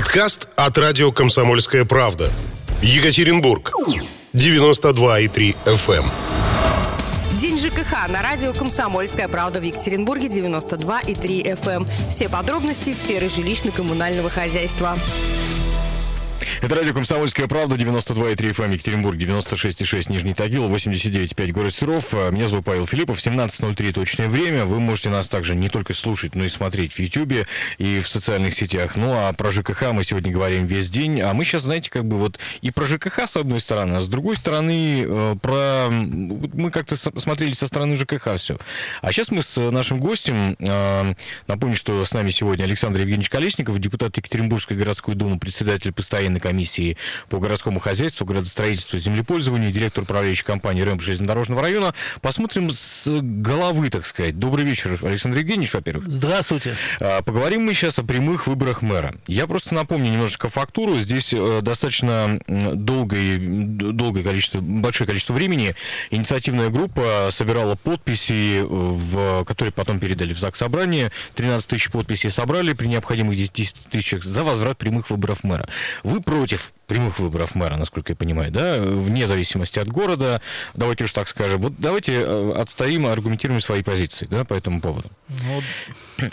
[0.00, 2.32] Подкаст от радио «Комсомольская правда».
[2.80, 3.70] Екатеринбург.
[4.32, 6.04] 92,3 FM.
[7.38, 11.86] День ЖКХ на радио «Комсомольская правда» в Екатеринбурге 92,3 FM.
[12.08, 14.96] Все подробности сферы жилищно-коммунального хозяйства.
[16.62, 22.12] Это радио «Комсомольская правда», 92,3 FM, Екатеринбург, 96,6 Нижний Тагил, 89,5 город Серов.
[22.12, 24.66] Меня зовут Павел Филиппов, 17.03 точное время.
[24.66, 27.46] Вы можете нас также не только слушать, но и смотреть в Ютьюбе
[27.78, 28.96] и в социальных сетях.
[28.96, 31.22] Ну, а про ЖКХ мы сегодня говорим весь день.
[31.22, 34.06] А мы сейчас, знаете, как бы вот и про ЖКХ с одной стороны, а с
[34.06, 35.88] другой стороны э, про...
[35.88, 38.58] Мы как-то смотрели со стороны ЖКХ все.
[39.00, 41.14] А сейчас мы с нашим гостем, э,
[41.46, 46.96] напомню, что с нами сегодня Александр Евгеньевич Колесников, депутат Екатеринбургской городской думы, председатель постоянной комиссии
[47.28, 51.94] по городскому хозяйству, градостроительству и землепользованию, директор управляющей компании РЭМ железнодорожного района.
[52.22, 54.38] Посмотрим с головы, так сказать.
[54.38, 56.08] Добрый вечер, Александр Евгеньевич, во-первых.
[56.08, 56.74] Здравствуйте.
[57.00, 59.14] А, поговорим мы сейчас о прямых выборах мэра.
[59.28, 60.96] Я просто напомню немножечко фактуру.
[60.96, 65.76] Здесь э, достаточно долгое, долгое количество, большое количество времени
[66.10, 71.12] инициативная группа собирала подписи, в, которые потом передали в ЗАГС Собрание.
[71.36, 75.68] 13 тысяч подписей собрали при необходимых 10 тысячах за возврат прямых выборов мэра.
[76.02, 80.40] Вы против прямых выборов мэра, насколько я понимаю, да, вне зависимости от города.
[80.72, 81.60] Давайте уж так скажем.
[81.60, 85.10] Вот давайте э, отстоим, аргументируем свои позиции, да, по этому поводу.
[85.28, 85.62] Ну...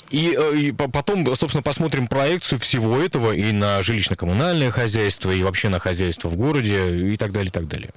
[0.10, 5.68] И, э, и потом, собственно, посмотрим проекцию всего этого и на жилищно-коммунальное хозяйство, и вообще
[5.68, 7.90] на хозяйство в городе, и так далее, и так далее.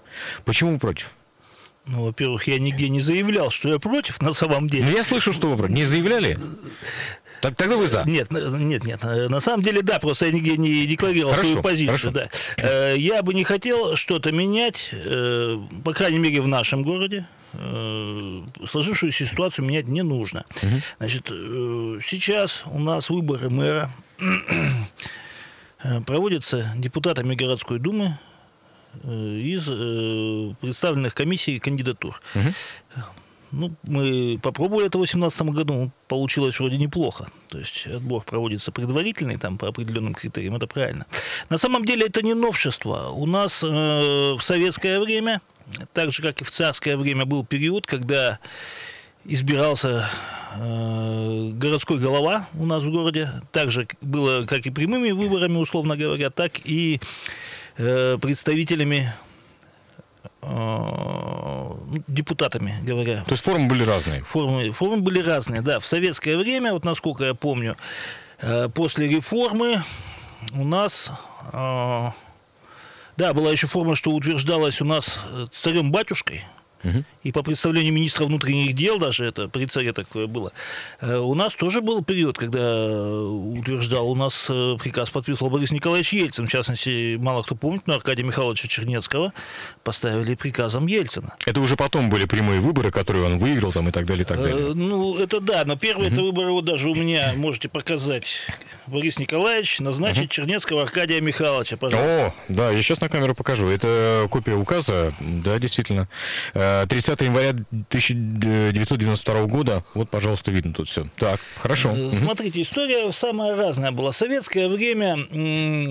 [0.45, 1.13] Почему вы против?
[1.87, 4.85] Ну, во-первых, я нигде не заявлял, что я против на самом деле.
[4.85, 5.75] Ну, я слышу, что вы против.
[5.75, 6.39] Не заявляли?
[7.41, 8.05] Так, тогда вы за.
[8.07, 9.03] Нет, нет, нет.
[9.03, 11.87] На самом деле, да, просто я нигде не декларировал хорошо, свою позицию.
[11.89, 12.11] Хорошо.
[12.11, 12.29] Да.
[12.57, 17.27] Э, я бы не хотел что-то менять, э, по крайней мере, в нашем городе.
[17.55, 20.45] Э, сложившуюся ситуацию менять не нужно.
[20.63, 20.83] Угу.
[20.99, 23.91] Значит, сейчас у нас выборы мэра
[26.07, 28.19] проводятся депутатами городской думы
[29.05, 29.65] из
[30.59, 32.21] представленных комиссий кандидатур.
[32.35, 32.55] Угу.
[33.53, 37.29] Ну, мы попробовали это в 2018 году, получилось вроде неплохо.
[37.49, 41.07] То есть отбор проводится предварительный, там, по определенным критериям, это правильно.
[41.49, 43.09] На самом деле это не новшество.
[43.09, 45.41] У нас э, в советское время,
[45.93, 48.39] так же, как и в царское время, был период, когда
[49.25, 50.09] избирался
[50.57, 53.31] э, городской голова у нас в городе.
[53.51, 57.01] Также было как и прямыми выборами, условно говоря, так и
[57.77, 59.13] э, представителями
[62.07, 63.25] депутатами, говоря.
[63.25, 64.23] То есть формы были разные?
[64.23, 65.79] Формы, формы были разные, да.
[65.81, 67.77] В советское время, вот насколько я помню,
[68.41, 69.83] э, после реформы
[70.55, 71.11] у нас...
[71.53, 72.11] Э,
[73.17, 75.21] да, была еще форма, что утверждалась у нас
[75.53, 76.45] царем-батюшкой–
[77.23, 80.53] и по представлению министра внутренних дел, даже это при царе такое было,
[81.01, 86.13] э, у нас тоже был период, когда утверждал, у нас э, приказ подписывал Борис Николаевич
[86.13, 89.33] Ельцин, в частности, мало кто помнит, но Аркадия Михайловича Чернецкого
[89.85, 91.35] поставили приказом Ельцина.
[91.47, 94.39] Это уже потом были прямые выборы, которые он выиграл там и так далее, и так
[94.39, 94.71] далее.
[94.71, 96.15] Э, ну, это да, но первые угу.
[96.15, 98.47] это выборы вот даже у меня, можете показать,
[98.87, 100.31] Борис Николаевич назначит угу.
[100.31, 102.27] Чернецкого Аркадия Михайловича, пожалуйста.
[102.29, 103.69] О, да, я сейчас на камеру покажу.
[103.69, 106.09] Это копия указа, да, действительно.
[106.89, 109.85] 30 января 1992 года.
[109.95, 111.07] Вот, пожалуйста, видно тут все.
[111.17, 111.93] Так, хорошо.
[111.95, 114.13] Э, смотрите, история самая разная была.
[114.13, 115.17] Советское время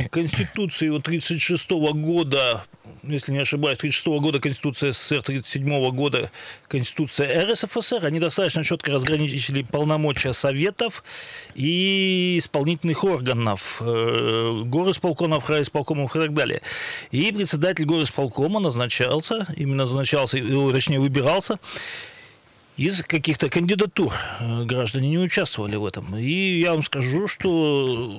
[0.09, 2.63] Конституции 1936 года
[3.03, 6.31] если не ошибаюсь, 1936 года Конституция СССР, 1937 года
[6.67, 11.03] Конституция РСФСР, они достаточно четко разграничили полномочия Советов
[11.55, 16.61] и исполнительных органов, э, горосполкомов, райисполкомов и так далее.
[17.11, 20.37] И председатель горосполкома назначался, именно назначался,
[20.71, 21.59] точнее выбирался
[22.79, 26.15] из каких-то кандидатур э, граждане не участвовали в этом.
[26.15, 28.09] И я вам скажу, что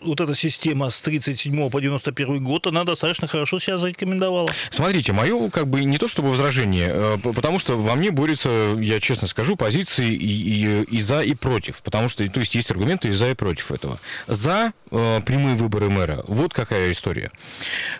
[0.00, 4.50] вот эта система с 37 по 91 год, она достаточно хорошо себя зарекомендовала.
[4.70, 8.48] Смотрите, мое как бы не то чтобы возражение, э, потому что во мне борется,
[8.80, 11.82] я честно скажу, позиции и, и, и за, и против.
[11.82, 14.00] Потому что, то есть, есть аргументы и за, и против этого.
[14.26, 16.24] За э, прямые выборы мэра.
[16.28, 17.30] Вот какая история.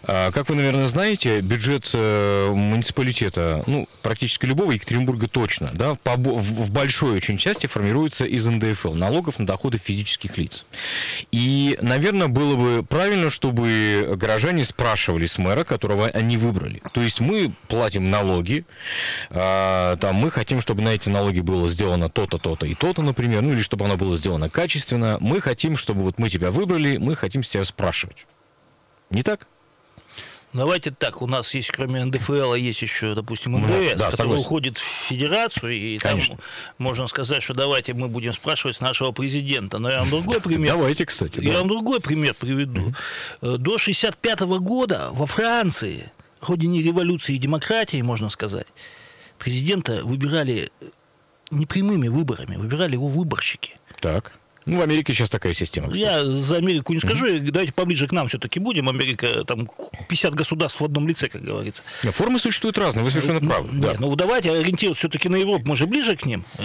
[0.04, 6.16] Э, как вы, наверное, знаете, бюджет э, муниципалитета, ну, практически любого, Екатеринбурга точно, да, по,
[6.16, 10.64] в большой очень части формируется из НДФЛ, налогов на доходы физических лиц.
[11.32, 16.82] И, наверное, было бы правильно, чтобы горожане спрашивали с мэра, которого они выбрали.
[16.92, 18.64] То есть мы платим налоги,
[19.30, 23.42] э, там мы хотим, чтобы на эти налоги было сделано то-то, то-то и то-то, например,
[23.42, 25.18] ну или чтобы оно было сделано качественно.
[25.20, 28.26] Мы хотим, чтобы вот мы тебя выбрали, мы хотим с тебя спрашивать.
[29.10, 29.46] Не так?
[30.54, 34.40] Давайте так, у нас есть, кроме НДФЛ, есть еще, допустим, МДС, Ну, да, который согласен.
[34.46, 36.36] уходит в федерацию, и Конечно.
[36.36, 36.44] там
[36.78, 39.78] можно сказать, что давайте мы будем спрашивать с нашего президента.
[39.78, 40.72] Но я вам другой пример.
[40.74, 41.40] Давайте, кстати.
[41.40, 41.58] Я да.
[41.58, 42.94] вам другой пример приведу.
[43.42, 46.10] Э, До 65 года во Франции,
[46.40, 48.66] родине революции и демократии, можно сказать,
[49.38, 50.86] президента выбирали э,
[51.50, 53.76] не прямыми выборами, выбирали его выборщики.
[54.00, 54.32] Так.
[54.68, 56.00] Ну, в Америке сейчас такая система, кстати.
[56.02, 58.88] Я за Америку не скажу, и давайте поближе к нам все-таки будем.
[58.88, 59.68] Америка, там
[60.08, 61.82] 50 государств в одном лице, как говорится.
[62.04, 63.68] Нет, Формы существуют разные, вы совершенно Ну, правы.
[63.72, 63.96] нет, да.
[63.98, 66.44] ну давайте ориентироваться все-таки на Европу, мы же ближе к ним.
[66.58, 66.64] Э,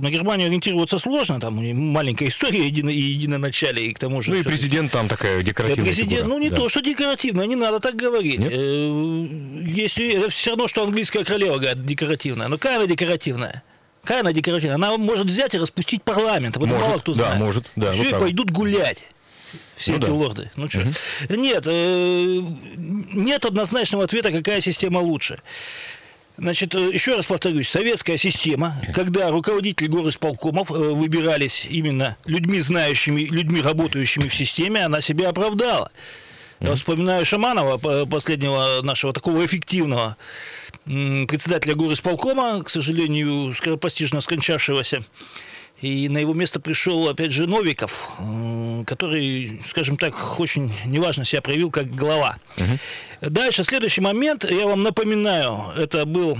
[0.00, 4.32] На Германию ориентироваться сложно, там маленькая история едино, и единоначалие, и к тому же...
[4.32, 6.28] Ну и президент там такая декоративная президент, фигура.
[6.34, 6.56] ну не Да.
[6.56, 8.38] то, что декоративная, не надо так говорить.
[8.38, 8.52] Нет?
[8.52, 9.26] Э,
[9.64, 12.48] Если это все равно, что английская королева говорит декоративная.
[12.48, 13.62] Но какая она декоративная?
[14.06, 14.76] Какая она декоративная?
[14.76, 16.56] Она может взять и распустить парламент.
[16.56, 17.40] Об этом Может, мало кто да, знает.
[17.40, 18.24] может, да, Все, и правы.
[18.26, 19.02] пойдут гулять.
[19.74, 20.12] Все Ну эти да.
[20.12, 20.50] лорды.
[20.54, 20.92] Ну что?
[21.28, 22.40] Нет, э,
[22.76, 25.40] нет однозначного ответа, какая система лучше.
[26.38, 33.22] Значит, э, еще раз повторюсь, советская система, когда руководители горосполкомов э, выбирались именно людьми знающими,
[33.22, 35.90] людьми работающими в системе, она себя оправдала.
[36.60, 40.16] Я вспоминаю Шаманова, по- последнего нашего такого эффективного
[40.84, 45.04] председателя горосполкома, к сожалению, скоропостижно скончавшегося.
[45.82, 48.08] И на его место пришел, опять же, Новиков,
[48.86, 52.38] который, скажем так, очень неважно себя проявил как глава.
[53.20, 56.38] Дальше, следующий момент, я вам напоминаю, это был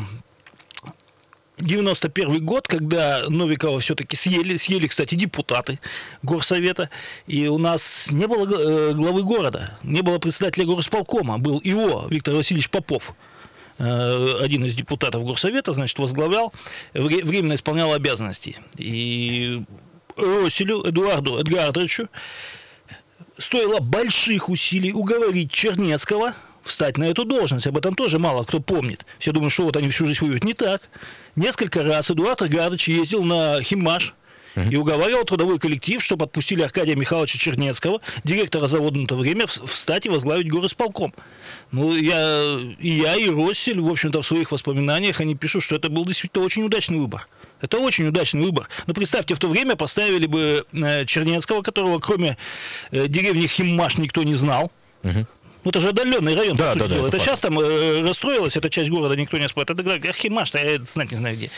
[1.58, 5.78] 91 год, когда Новикова все-таки съели, съели, кстати, депутаты
[6.22, 6.90] горсовета,
[7.26, 12.34] и у нас не было э, главы города, не было председателя горосполкома, был ИО Виктор
[12.34, 13.14] Васильевич Попов,
[13.78, 16.52] э, один из депутатов горсовета, значит, возглавлял,
[16.92, 18.56] вре- временно исполнял обязанности.
[18.76, 19.62] И
[20.16, 22.08] Роселю Эдуарду Эдгардовичу
[23.38, 27.66] стоило больших усилий уговорить Чернецкого встать на эту должность.
[27.66, 29.06] Об этом тоже мало кто помнит.
[29.18, 30.44] Все думают, что вот они всю жизнь воюют.
[30.44, 30.88] Не так.
[31.36, 34.14] Несколько раз Эдуард Эдгардович ездил на Химаш
[34.70, 39.66] и уговаривал трудовой коллектив, чтобы отпустили Аркадия Михайловича Чернецкого, директора завода на то время, вс-
[39.66, 41.12] встать и возглавить горосполком.
[41.72, 45.90] Ну, я, и я, и Россель, в общем-то, в своих воспоминаниях, они пишут, что это
[45.90, 47.28] был действительно очень удачный выбор.
[47.60, 48.66] Это очень удачный выбор.
[48.86, 52.38] Но представьте, в то время поставили бы э, Чернецкого, которого кроме
[52.92, 54.72] э, деревни Химмаш никто не знал.
[55.66, 57.08] Ну, это же отдаленный район, Да, да, да, дела.
[57.08, 59.68] это Это сейчас там э, расстроилась эта часть города, никто не спорит.
[59.68, 61.50] Это тогда Химаш, я знать не знаю где.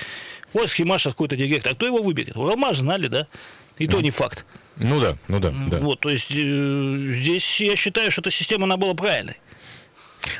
[0.54, 1.72] Вот с Химаша какой-то директор.
[1.72, 2.34] А кто его выберет?
[2.34, 3.26] Уралмаш знали, да?
[3.76, 4.46] И то не факт.
[4.76, 5.80] Ну да, ну да, да.
[5.80, 9.36] Вот, то есть э, здесь я считаю, что эта система, она была правильной.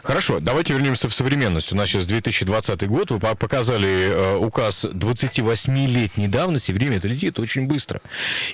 [0.03, 1.73] Хорошо, давайте вернемся в современность.
[1.73, 3.11] У нас сейчас 2020 год.
[3.11, 6.73] Вы по- показали э, указ 28-летней давности.
[6.73, 8.01] Время это летит очень быстро.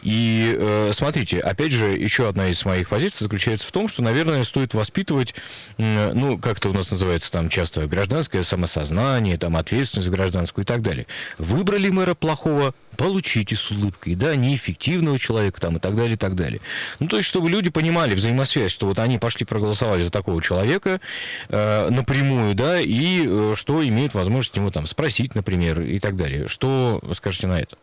[0.03, 4.43] И э, смотрите, опять же, еще одна из моих позиций заключается в том, что, наверное,
[4.45, 5.35] стоит воспитывать,
[5.79, 10.83] м, ну, как-то у нас называется там часто гражданское самосознание, там ответственность гражданскую и так
[10.83, 11.07] далее.
[11.39, 16.35] Выбрали мэра плохого, получите с улыбкой, да, неэффективного человека там и так далее, и так
[16.35, 16.61] далее.
[17.01, 21.01] Ну, то есть, чтобы люди понимали взаимосвязь, что вот они пошли проголосовали за такого человека
[21.49, 26.49] э, напрямую, да, и э, что имеют возможность ему там спросить, например, и так далее.
[26.49, 27.77] Что скажете на это?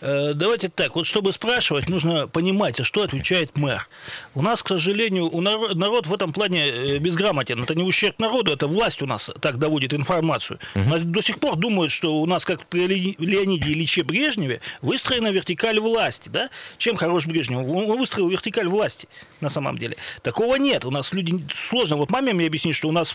[0.00, 3.88] Э, Давайте так, вот чтобы спрашивать, нужно понимать, а что отвечает мэр.
[4.34, 7.62] У нас, к сожалению, у народ, народ в этом плане э, безграмотен.
[7.62, 10.58] Это не ущерб народу, это власть у нас так доводит информацию.
[10.74, 14.60] У нас до сих пор думают, что у нас, как при Леони- Леониде Ильиче Брежневе,
[14.82, 16.28] выстроена вертикаль власти.
[16.28, 16.48] Да?
[16.78, 17.58] Чем хорош Брежнев?
[17.68, 19.08] Он выстроил вертикаль власти
[19.40, 19.96] на самом деле.
[20.22, 20.84] Такого нет.
[20.84, 21.96] У нас люди сложно.
[21.96, 23.14] Вот маме мне объяснить, что у нас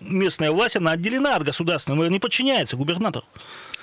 [0.00, 3.24] местная власть, она отделена от государственной, мэр не подчиняется губернатору.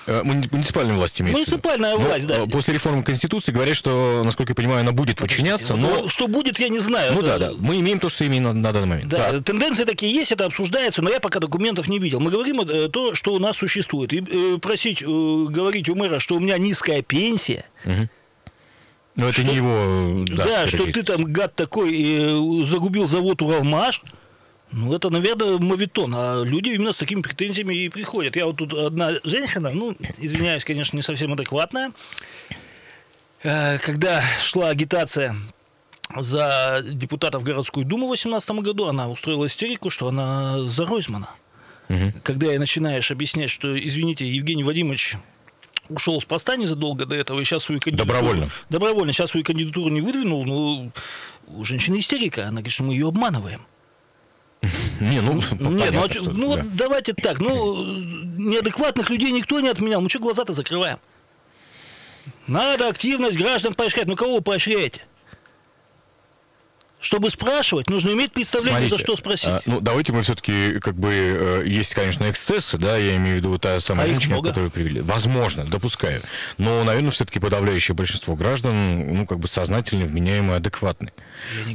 [0.08, 1.40] Э, муни- Муниципальная власть имеется.
[1.40, 2.38] Муниципальная Ну, власть, да.
[2.44, 6.02] э, После реформы Конституции говорят, что, насколько я понимаю, она будет подчиняться, но...
[6.02, 7.14] Ну, что будет, я не знаю.
[7.14, 7.52] Ну да, да.
[7.58, 9.08] Мы имеем то, что имеем на, на данный момент.
[9.10, 9.44] Да, Так.
[9.46, 12.20] тенденции такие есть, это обсуждается, но я пока документов не видел.
[12.20, 14.14] Мы говорим э, то, что у нас существует.
[14.14, 17.66] И э, просить, говорить у мэра, что у меня низкая пенсия,
[19.16, 20.26] Но это не его...
[20.28, 24.02] да, сфера что ты там, гад такой, загубил завод Уралмаш,
[24.76, 26.14] ну, это, наверное, мавитон.
[26.14, 28.36] А люди именно с такими претензиями и приходят.
[28.36, 31.94] Я вот тут одна женщина, ну, извиняюсь, конечно, не совсем адекватная,
[33.44, 35.38] э, когда шла агитация
[36.14, 41.30] за депутатов в городскую думу в 2018 году, она устроила истерику, что она за Ройзмана.
[42.24, 45.16] Когда ей начинаешь объяснять, что, извините, Евгений Вадимович
[45.88, 48.14] ушел с поста незадолго до этого, и сейчас свою кандидатуру...
[48.14, 48.52] Добровольно.
[48.70, 49.14] Добровольно.
[49.14, 50.92] Сейчас свою кандидатуру не выдвинул, ну,
[51.48, 52.42] у женщины истерика.
[52.42, 53.62] Она говорит, что мы ее обманываем.
[55.00, 56.64] Не, ну, Нет, ну, а что- ну да.
[56.64, 57.76] вот давайте так, ну,
[58.38, 61.00] неадекватных людей никто не отменял, ну что глаза-то закрываем?
[62.48, 64.08] Надо активность граждан поощрять.
[64.08, 65.02] Ну кого вы поощряете?
[67.06, 69.48] Чтобы спрашивать, нужно иметь представление, Смотрите, за что спросить.
[69.48, 73.38] А, ну, давайте мы все-таки, как бы, э, есть, конечно, эксцессы, да, я имею в
[73.42, 75.02] виду та самая а женщина, которую привели.
[75.02, 76.24] Возможно, допускаю.
[76.58, 81.12] Но, наверное, все-таки подавляющее большинство граждан, ну, как бы, сознательно, вменяемые, адекватны.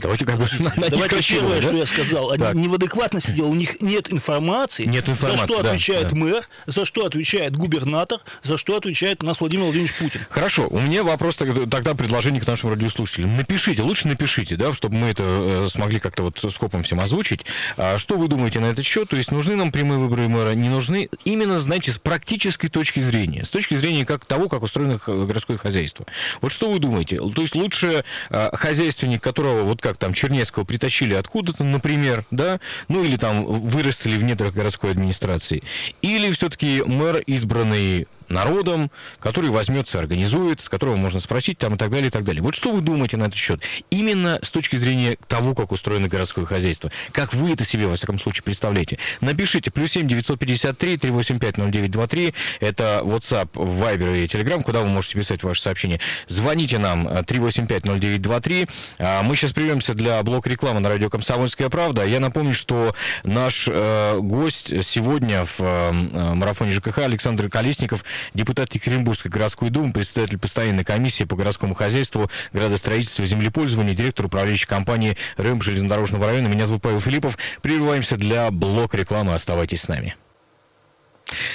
[0.00, 0.46] Давайте как бы
[0.90, 1.62] Давайте первое, да?
[1.62, 2.30] что я сказал.
[2.30, 2.54] Они так.
[2.54, 6.16] не в адекватности дело, у них нет информации, нет информации за что да, отвечает да.
[6.16, 10.20] мэр, за что отвечает губернатор, за что отвечает у нас Владимир Владимирович Путин.
[10.30, 13.36] Хорошо, у меня вопрос тогда предложение к нашим радиослушателям.
[13.36, 17.44] Напишите, лучше напишите, да, чтобы мы это э, смогли как-то вот скопом всем озвучить.
[17.76, 19.08] А что вы думаете на этот счет?
[19.08, 21.08] То есть нужны нам прямые выборы мэра, не нужны?
[21.24, 26.06] Именно, знаете, с практической точки зрения, с точки зрения как того, как устроено городское хозяйство.
[26.40, 27.16] Вот что вы думаете?
[27.16, 33.04] То есть лучше э, хозяйственник, которого вот как там Чернецкого притащили откуда-то, например, да, ну
[33.04, 35.62] или там вырастили в недрах городской администрации,
[36.02, 41.90] или все-таки мэр, избранный народом, который возьмется, организует, с которого можно спросить там и так
[41.90, 42.42] далее, и так далее.
[42.42, 43.62] Вот что вы думаете на этот счет?
[43.90, 46.90] Именно с точки зрения того, как устроено городское хозяйство.
[47.12, 48.98] Как вы это себе, во всяком случае, представляете?
[49.20, 55.42] Напишите, плюс 7 953 385 0923, это WhatsApp, Viber и Telegram, куда вы можете писать
[55.42, 56.00] ваши сообщения.
[56.28, 58.66] Звоните нам 385 0923.
[58.98, 62.04] А, мы сейчас прервемся для блока рекламы на радио «Комсомольская правда».
[62.04, 62.94] Я напомню, что
[63.24, 65.92] наш э, гость сегодня в э,
[66.34, 73.24] марафоне ЖКХ Александр Колесников– депутат Екатеринбургской городской думы, председатель постоянной комиссии по городскому хозяйству, градостроительству
[73.24, 76.48] и землепользованию, директор управляющей компании РЭМ железнодорожного района.
[76.48, 77.38] Меня зовут Павел Филиппов.
[77.62, 79.34] Прерываемся для блока рекламы.
[79.34, 80.16] Оставайтесь с нами.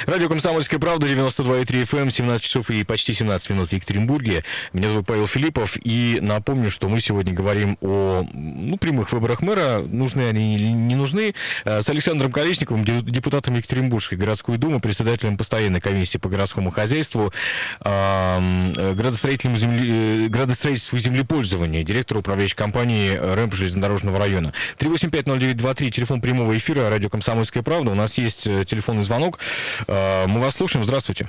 [0.05, 4.43] Радио «Комсомольская правда», 92,3 FM, 17 часов и почти 17 минут в Екатеринбурге.
[4.73, 9.79] Меня зовут Павел Филиппов, и напомню, что мы сегодня говорим о ну, прямых выборах мэра,
[9.79, 11.33] нужны они или не нужны,
[11.65, 17.33] э, с Александром Колесниковым, депутатом Екатеринбургской городской думы, председателем постоянной комиссии по городскому хозяйству,
[17.81, 20.25] градостроительному земле...
[20.25, 24.53] Э, градостроительству и землепользованию, директору управляющей компании РЭМП железнодорожного района.
[24.79, 27.91] 3850923, телефон прямого эфира, радио «Комсомольская правда».
[27.91, 29.39] У нас есть э, телефонный звонок.
[29.87, 30.83] Э, мы вас слушаем.
[30.85, 31.27] Здравствуйте.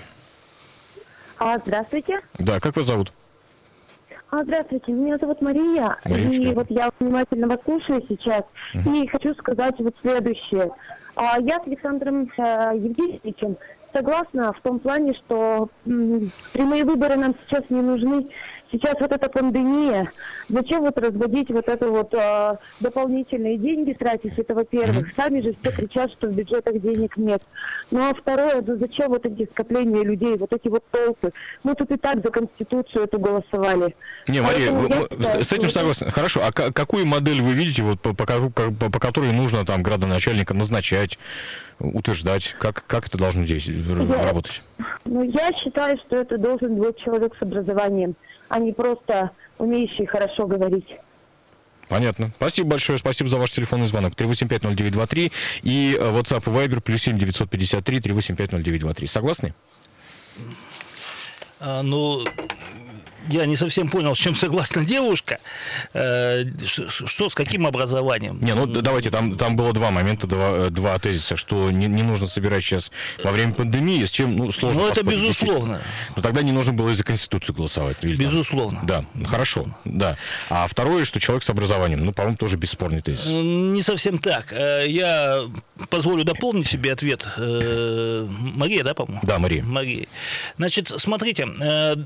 [1.39, 2.21] А, здравствуйте.
[2.39, 3.13] Да, как вас зовут?
[4.31, 8.43] А, здравствуйте, меня зовут Мария, Мария и вот я внимательно вас слушаю сейчас,
[8.75, 8.93] угу.
[8.93, 10.73] и хочу сказать вот следующее.
[11.15, 13.57] А, я с Александром э, Евгеньевичем
[13.95, 18.27] согласна в том плане, что м, прямые выборы нам сейчас не нужны,
[18.71, 20.11] сейчас вот эта пандемия,
[20.49, 25.09] зачем вот разводить вот это вот э, дополнительные деньги тратить, это во-первых.
[25.17, 27.43] Сами же все кричат, что в бюджетах денег нет.
[27.91, 31.33] Ну а второе, ну зачем вот эти скопления людей, вот эти вот толпы?
[31.63, 33.95] Мы тут и так за Конституцию эту голосовали.
[34.29, 36.11] Не, Мария, вы, считаю, с этим согласен.
[36.11, 40.55] Хорошо, а какую модель вы видите, вот по, по, по, по которой нужно там градоначальника
[40.55, 41.19] назначать,
[41.79, 42.55] утверждать?
[42.59, 44.63] Как, как это должно здесь работать?
[45.05, 48.17] Ну, я считаю, что это должен быть человек с образованием
[48.49, 50.87] а не просто умеющий хорошо говорить.
[51.89, 52.33] Понятно.
[52.37, 52.99] Спасибо большое.
[52.99, 54.15] Спасибо за ваш телефонный звонок.
[54.15, 59.07] 3850923 и э, WhatsApp и Viber плюс 7 953 3850923.
[59.07, 59.55] Согласны?
[61.61, 62.25] А, ну,
[63.29, 65.39] я не совсем понял, с чем согласна девушка.
[65.95, 68.39] Э, что, с каким образованием?
[68.41, 72.27] Не, ну давайте, там, там было два момента, два, два тезиса, что не, не нужно
[72.27, 72.91] собирать сейчас
[73.23, 74.83] во время пандемии, с чем ну, сложно.
[74.83, 75.81] Ну, это безусловно.
[76.15, 77.99] Но тогда не нужно было из за Конституцию голосовать.
[78.03, 78.83] Или, безусловно.
[78.87, 79.07] Там.
[79.15, 80.17] Да, хорошо, да.
[80.49, 83.27] А второе, что человек с образованием, ну, по-моему, тоже бесспорный тезис.
[83.27, 84.53] Э, не совсем так.
[84.53, 85.43] Э, я
[85.91, 87.27] позволю дополнить себе ответ.
[87.37, 89.21] Мария, да, по-моему?
[89.23, 89.63] Да, Мария.
[89.63, 90.07] Мария.
[90.57, 91.47] Значит, смотрите,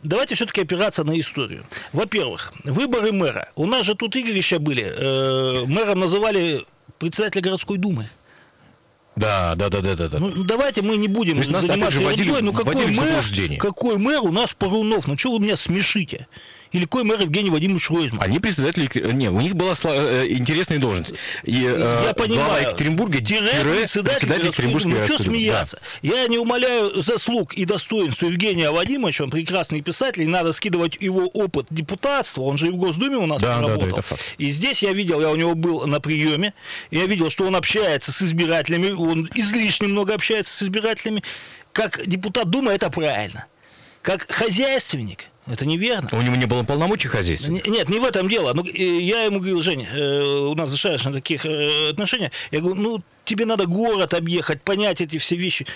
[0.03, 1.65] давайте все-таки опираться на историю.
[1.93, 3.51] Во-первых, выборы мэра.
[3.57, 4.85] У нас же тут игрища были.
[4.85, 6.65] Э, мэром называли
[6.99, 8.09] председателя городской думы.
[9.17, 10.19] Да, да, да, да, да.
[10.19, 12.43] Ну, давайте мы не будем заниматься ерундой.
[12.43, 13.25] Ну, какой мэр,
[13.59, 15.07] какой мэр у нас Парунов?
[15.07, 16.29] Ну, что вы меня смешите?
[16.73, 18.23] Или какой мэр Евгений Владимирович Ройзман?
[18.23, 18.89] Они председатели...
[19.13, 21.15] Не, у них была э, интересная должность.
[21.43, 22.69] И, э, Я понимаю.
[22.69, 25.81] Екатеринбурга тире председатель, председатель Екатеринбургской Ну, что смеяться?
[26.03, 26.09] Да.
[26.09, 31.27] Я не умоляю заслуг и достоинств Евгения Владимировича, он прекрасный писатель, и надо скидывать его
[31.27, 33.81] опыт депутатства, он же и в Госдуме у нас да, работал.
[33.81, 34.23] Да, да, это факт.
[34.39, 36.55] И здесь я видел, я у него был на приеме,
[36.93, 41.25] я видел, что он общается с избирателями, он излишне много общается с избирателями.
[41.73, 43.47] Как депутат Думы это правильно.
[44.03, 46.09] Как хозяйственник– это неверно.
[46.13, 47.51] У него не было полномочий хозяйства?
[47.51, 48.53] Нет, не в этом дело.
[48.55, 52.31] Ну, я ему говорил, Женя, э, у нас достаточно таких э, отношений.
[52.51, 55.67] Я говорю, ну, тебе надо город объехать, понять эти все вещи.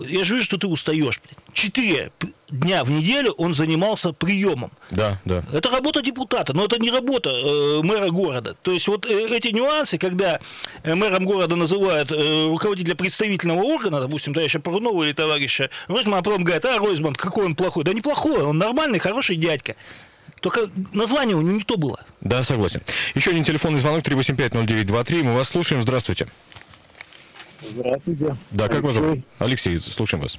[0.00, 1.20] Я же вижу, что ты устаешь.
[1.52, 2.12] Четыре
[2.50, 4.70] дня в неделю он занимался приемом.
[4.90, 5.42] Да, да.
[5.52, 8.54] Это работа депутата, но это не работа э, мэра города.
[8.62, 10.38] То есть вот э, эти нюансы, когда
[10.82, 16.22] э, мэром города называют э, руководителя представительного органа, допустим, товарища Парунова или товарища Ройзмана, а
[16.22, 17.84] потом говорят, а Ройзман, какой он плохой.
[17.84, 19.76] Да неплохой, он нормальный, хороший дядька.
[20.40, 21.98] Только название у него не то было.
[22.20, 22.82] Да, согласен.
[23.14, 25.22] Еще один телефонный звонок 3850923.
[25.22, 25.82] Мы вас слушаем.
[25.82, 26.28] Здравствуйте.
[27.60, 28.36] Здравствуйте.
[28.50, 29.20] Да, как вас зовут?
[29.38, 30.38] Алексей, слушаем вас.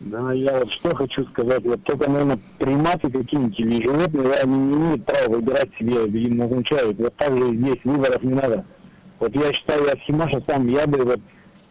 [0.00, 1.62] Да, я вот что хочу сказать.
[1.64, 6.98] Вот только, наверное, приматы какие-нибудь или животные, они не имеют права выбирать себе, им назначают.
[6.98, 8.64] Вот так же здесь выборов не надо.
[9.20, 11.20] Вот я считаю, я Симаша сам, я бы вот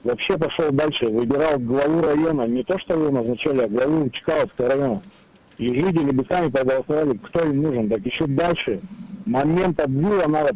[0.03, 5.01] вообще пошел дальше, выбирал главу района, не то, что его назначали, а главу Чкаловского района.
[5.57, 7.89] И жители бы сами проголосовали, кто им нужен.
[7.89, 8.81] Так еще дальше
[9.25, 10.55] момент отбила надо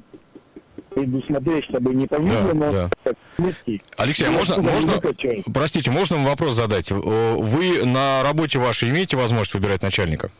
[1.01, 2.89] предусмотреть, чтобы не погибли, Да, но да.
[3.35, 3.81] смерти.
[3.97, 5.43] Алексей, а И можно, можно, выкачать.
[5.53, 6.89] простите, можно вам вопрос задать?
[6.91, 10.31] Вы на работе вашей имеете возможность выбирать начальника?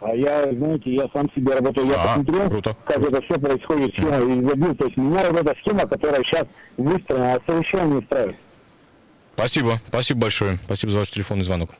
[0.00, 2.76] А я, знаете, я сам себе работаю, я А, посмотрел, круто.
[2.86, 4.74] как это все происходит, схема, и забил.
[4.76, 8.36] То есть меня вот эта схема, которая сейчас выстроена, совершенно не устраивает.
[9.34, 10.58] Спасибо, спасибо большое.
[10.64, 11.70] Спасибо за ваш телефонный звонок.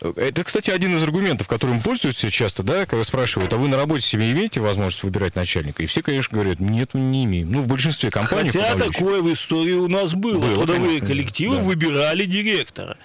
[0.00, 4.02] Это, кстати, один из аргументов, которым пользуются часто, да, когда спрашивают, а вы на работе
[4.02, 5.82] себе имеете возможность выбирать начальника?
[5.82, 7.50] И все, конечно, говорят, нет, не имеем.
[7.50, 8.50] Ну, в большинстве компаний.
[8.50, 10.38] Хотя такое в истории у нас было.
[10.40, 11.62] Было, Трудовые конечно, коллективы да.
[11.62, 12.96] выбирали директора.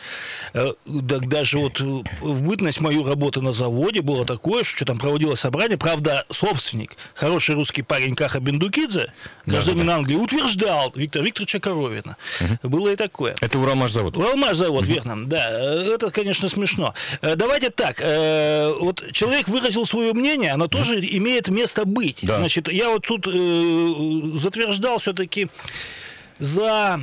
[0.53, 1.83] Э, даже вот э,
[2.21, 5.77] в бытность мою работы на заводе было такое, что там проводилось собрание.
[5.77, 9.11] Правда, собственник, хороший русский парень Каха Бендукидзе,
[9.45, 12.17] гражданин Англии, утверждал Виктора Викторовича Коровина.
[12.61, 13.35] Было и такое.
[13.41, 14.15] Это Уралмашзавод.
[14.15, 15.49] Уралмаш завод, верно, да.
[15.49, 16.93] Э, Это, конечно, смешно.
[17.21, 17.99] Давайте так.
[17.99, 22.19] Вот человек выразил свое мнение, оно тоже имеет место быть.
[22.21, 22.37] Да.
[22.37, 25.49] Значит, я вот тут затверждал все-таки
[26.39, 26.99] за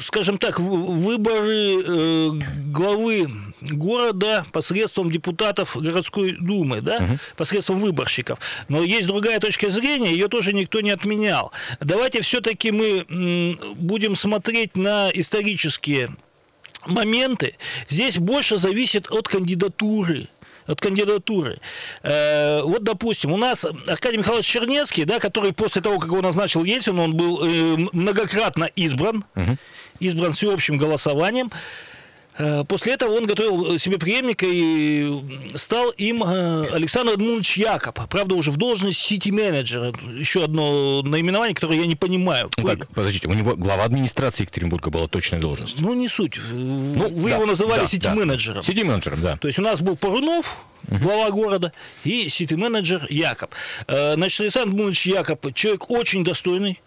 [0.00, 2.30] скажем так, выборы э,
[2.72, 8.38] главы города посредством депутатов городской думы, да, посредством выборщиков.
[8.68, 11.52] Но есть другая точка зрения, ее тоже никто не отменял.
[11.80, 16.10] Давайте все-таки мы будем смотреть на исторические
[16.86, 17.56] моменты.
[17.88, 20.28] Здесь больше зависит от кандидатуры
[20.66, 21.58] от кандидатуры.
[22.02, 26.64] Э, вот, допустим, у нас Аркадий Михайлович Чернецкий, да, который после того, как его назначил
[26.64, 29.24] Ельцин, он был э, многократно избран,
[30.00, 31.50] избран всеобщим голосованием.
[32.38, 35.10] Э, После этого он готовил себе преемника и
[35.54, 37.98] стал им э, Александр Эдмундович Якоб.
[38.08, 39.92] Правда, уже в должность сити-менеджера.
[40.18, 42.50] Еще одно наименование, которое я не понимаю.
[42.56, 45.80] Ну как, подождите, у него глава администрации Екатеринбурга была точная должность.
[45.80, 46.38] Ну, не суть.
[46.52, 48.56] Ну, Вы да, его называли да, сити-менеджером.
[48.60, 48.62] да.
[48.62, 49.36] Сити-менеджером, да.
[49.36, 50.56] То есть у нас был Парунов,
[50.88, 51.72] глава города,
[52.04, 53.50] и сити-менеджер Якоб.
[53.88, 56.80] Э, Значит, Александр Эдмундович Якоб человек очень достойный.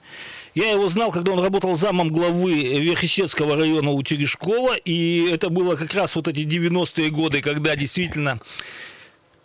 [0.60, 5.78] Я его знал, когда он работал замом главы Верхесецкого района у Терешкова, и это было
[5.78, 8.42] как раз вот эти 90-е годы, когда действительно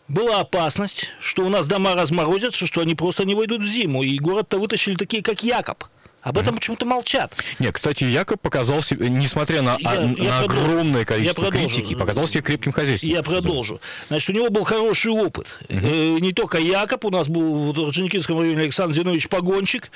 [0.08, 4.18] была опасность, что у нас дома разморозятся, что они просто не войдут в зиму, и
[4.18, 5.84] город-то вытащили такие, как Якоб.
[6.24, 7.32] Об этом почему-то молчат.
[7.58, 10.44] Нет, кстати, Якоб показал себе, несмотря на, Я- а- я на продолжу.
[10.70, 11.68] огромное Я количество продолжу.
[11.76, 13.10] критики, показал себе крепким хозяйством.
[13.10, 13.80] Я продолжу.
[14.08, 15.46] Значит, у него был хороший опыт.
[15.68, 19.90] Э, Не только Якоб, у нас был в Орджоникидском районе Александр Зинович Погончик.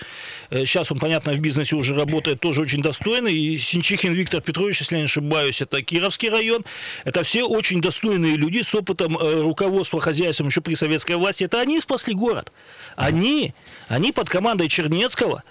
[0.51, 3.35] Э, Сейчас он, понятно, в бизнесе уже работает, тоже очень достойный.
[3.35, 6.65] И Синчихин Виктор Петрович, если я не ошибаюсь, это Кировский район.
[7.05, 11.45] Это все очень достойные люди с опытом э, руководства хозяйством еще при советской власти.
[11.45, 12.53] Это они спасли город.
[12.97, 13.55] Они,
[13.89, 15.43] они под командой Чернецкого,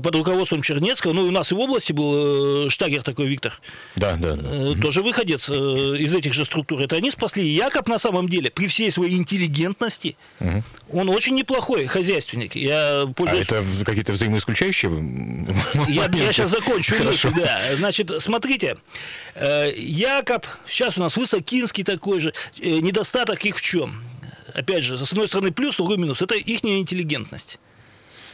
[0.00, 3.60] под руководством Чернецкого, ну и у нас и в области был э, штагер такой Виктор,
[3.96, 4.48] Да, да, да.
[4.50, 6.80] э, тоже выходец э, из этих же структур.
[6.80, 7.42] Это они спасли.
[7.44, 10.16] И Якоб на самом деле, при всей своей интеллигентности,
[10.92, 12.54] он очень неплохой хозяйственник.
[12.56, 13.46] Я А пользуюсь...
[13.46, 14.90] это в- какие-то взаимоисключающие?
[15.88, 16.32] Я, моменты?
[16.32, 17.28] сейчас закончу Хорошо.
[17.30, 17.60] мысль, да.
[17.76, 18.76] Значит, смотрите,
[19.34, 22.32] э, Якоб, сейчас у нас Высокинский такой же.
[22.60, 24.02] Э, Недостаток их в чем?
[24.54, 26.20] Опять же, с одной стороны плюс, с другой минус.
[26.20, 27.58] Это их интеллигентность.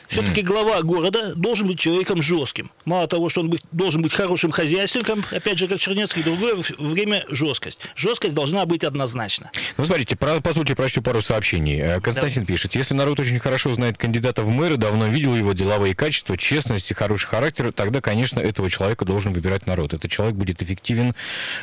[0.08, 2.70] Все-таки глава города должен быть человеком жестким.
[2.84, 7.24] Мало того, что он быть- должен быть хорошим хозяйственником, опять же, как Чернецкий, другое время
[7.30, 7.78] жесткость.
[7.94, 9.50] Жесткость должна быть однозначно.
[9.76, 11.78] Ну, смотрите, про- позвольте прочту пару сообщений.
[11.80, 15.94] Э, Константин пишет, если народ очень хорошо знает кандидата в мэры, давно видел его деловые
[15.94, 19.92] качества, честность и хороший характер, тогда, конечно, этого человека должен выбирать народ.
[19.94, 21.14] Этот человек будет эффективен.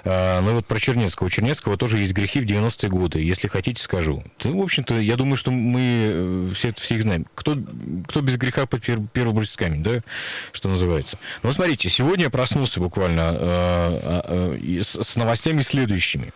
[0.03, 1.27] Э, Ну, вот про Чернецкого.
[1.27, 3.19] У Чернецкого тоже есть грехи в 90-е годы.
[3.21, 4.23] Если хотите, скажу.
[4.43, 7.25] Да, в общем-то, я думаю, что мы э, все, все их знаем.
[7.35, 7.57] Кто,
[8.07, 10.01] кто без греха под пер, первый бросит камень, да,
[10.51, 11.17] что называется.
[11.43, 16.33] Но смотрите, сегодня я проснулся буквально э, э, с, новостями следующими.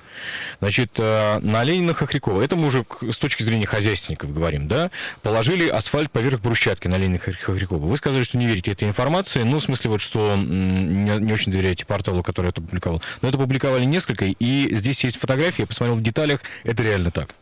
[0.60, 5.68] Значит, э, на Ленина Хохрякова, это мы уже с точки зрения хозяйственников говорим, да, положили
[5.68, 7.86] асфальт поверх брусчатки на Ленина Хох- Хохрякова.
[7.86, 11.52] Вы сказали, что не верите этой информации, ну, в смысле вот, что не, не очень
[11.52, 13.02] доверяете порталу, который это публиковал.
[13.22, 17.36] Но это публиковали несколько, и здесь есть фотографии, я посмотрел в деталях, это реально так.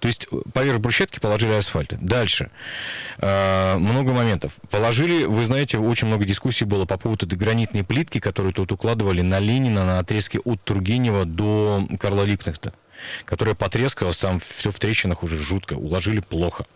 [0.00, 1.94] То есть поверх брусчатки положили асфальт.
[2.00, 2.50] Дальше.
[3.18, 4.52] Э, много моментов.
[4.70, 9.38] Положили, вы знаете, очень много дискуссий было по поводу гранитной плитки, которую тут укладывали на
[9.38, 12.72] Ленина на отрезке от Тургенева до Карла Липкнехта,
[13.24, 16.66] которая потрескалась, там все в трещинах уже жутко, уложили плохо.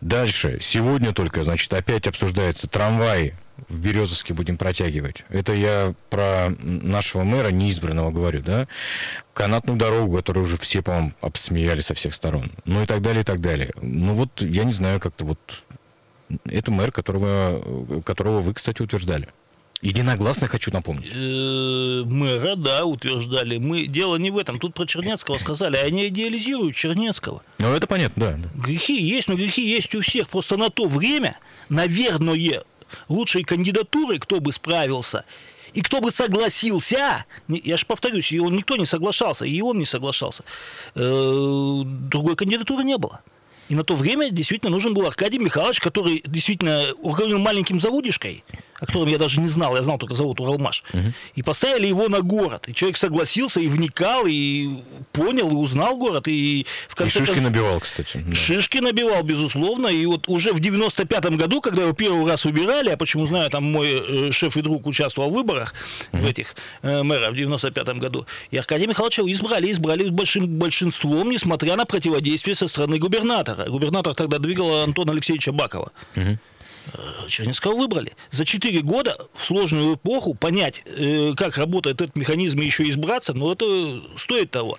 [0.00, 0.58] Дальше.
[0.60, 3.34] Сегодня только, значит, опять обсуждается трамваи
[3.68, 5.24] в Березовске будем протягивать.
[5.28, 8.68] Это я про нашего мэра неизбранного говорю, да?
[9.34, 12.50] Канатную дорогу, которую уже все, по-моему, обсмеяли со всех сторон.
[12.64, 13.72] Ну и так далее, и так далее.
[13.80, 15.38] Ну вот, я не знаю, как-то вот...
[16.44, 19.28] Это мэр, которого, которого вы, кстати, утверждали.
[19.80, 21.12] Единогласно хочу напомнить.
[21.14, 23.58] Э, мэра, да, утверждали.
[23.58, 24.58] Мы дело не в этом.
[24.58, 27.42] Тут про Чернецкого сказали, они идеализируют Чернецкого.
[27.58, 28.60] Ну, это понятно, да.
[28.60, 30.28] Грехи есть, но грехи есть у всех.
[30.28, 32.64] Просто на то время, наверное,
[33.08, 35.24] лучшей кандидатурой, кто бы справился,
[35.74, 39.84] и кто бы согласился, я же повторюсь, и он никто не соглашался, и он не
[39.86, 40.44] соглашался,
[40.94, 43.20] э, другой кандидатуры не было.
[43.68, 48.44] И на то время действительно нужен был Аркадий Михайлович, который действительно руководил маленьким заводишкой,
[48.80, 50.82] о котором я даже не знал, я знал только завод Уралмаш.
[50.92, 51.12] Угу.
[51.34, 52.68] И поставили его на город.
[52.68, 54.68] И человек согласился, и вникал, и
[55.12, 56.28] понял, и узнал город.
[56.28, 58.22] И, в конце и шишки набивал, кстати.
[58.26, 58.34] Да.
[58.34, 59.88] Шишки набивал, безусловно.
[59.88, 63.64] И вот уже в 95-м году, когда его первый раз убирали, а почему знаю, там
[63.64, 65.74] мой э, шеф и друг участвовал в выборах
[66.12, 66.22] угу.
[66.22, 71.76] в этих э, мэра в 95-м году, и Аркадия Михайловича избрали, избрали большим большинством, несмотря
[71.76, 73.68] на противодействие со стороны губернатора.
[73.68, 75.90] Губернатор тогда двигал Антона Алексеевича Бакова.
[76.16, 76.38] Угу.
[77.28, 78.12] Чернецкого выбрали.
[78.30, 83.34] За 4 года в сложную эпоху понять, э, как работает этот механизм и еще избраться,
[83.34, 84.78] ну, это стоит того.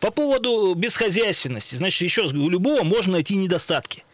[0.00, 4.04] По поводу бесхозяйственности, значит, еще раз говорю, у любого можно найти недостатки.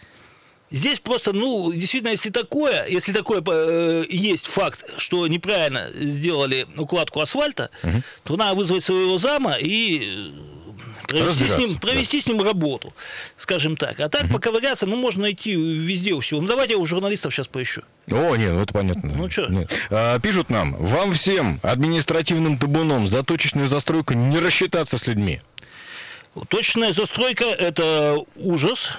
[0.71, 7.21] Здесь просто, ну, действительно, если такое, если такое э, есть факт, что неправильно сделали укладку
[7.21, 8.03] асфальта, угу.
[8.23, 10.33] то надо вызвать своего зама и
[11.07, 12.25] провести, с ним, провести да.
[12.25, 12.93] с ним работу,
[13.37, 14.01] скажем так.
[14.01, 14.35] А так угу.
[14.35, 16.41] поковыряться, ну, можно найти везде у всего.
[16.41, 17.83] Ну, давайте я у журналистов сейчас поищу.
[18.11, 19.13] О, нет, ну это понятно.
[19.15, 19.49] Ну что?
[19.91, 25.41] А, пишут нам, вам всем административным табуном за точечную застройку не рассчитаться с людьми.
[26.49, 28.93] Точная застройка– это ужас.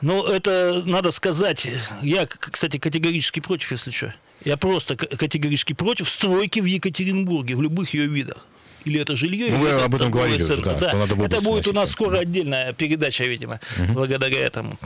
[0.00, 1.68] Но это надо сказать,
[2.00, 4.14] я, кстати, категорически против, если что.
[4.42, 8.46] Я просто категорически против стройки в Екатеринбурге, в любых ее видах
[8.84, 10.68] или это жилье, ну, или это об этом говорили центр.
[10.68, 10.88] Уже, да, да.
[10.88, 13.92] Что надо это будет у нас скоро отдельная передача, видимо, угу.
[13.92, 14.78] благодаря этому.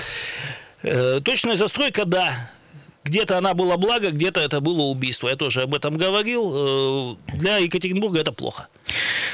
[0.83, 2.50] Э, точная застройка, да,
[3.05, 5.29] где-то она была благо, где-то это было убийство.
[5.29, 6.53] Я тоже об этом говорил.
[6.55, 8.69] Э, для Екатеринбурга это плохо.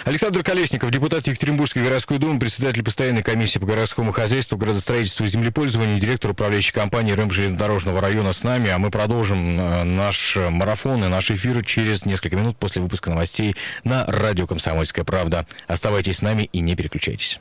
[0.04, 6.00] Александр Колесников, депутат Екатеринбургской городской думы, председатель постоянной комиссии по городскому хозяйству, градостроительству и землепользованию,
[6.00, 8.70] директор управляющей компании РЭМ железнодорожного района с нами.
[8.70, 13.54] А мы продолжим э, наш марафон и наш эфир через несколько минут после выпуска новостей
[13.85, 15.46] на радио «Комсомольская правда».
[15.68, 17.40] Оставайтесь с нами и не переключайтесь.